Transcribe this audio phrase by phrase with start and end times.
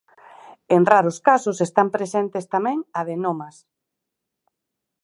[0.75, 3.55] En raros casos están presentes tamén adenomas.